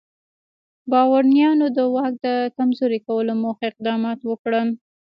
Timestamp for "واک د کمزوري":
1.95-2.99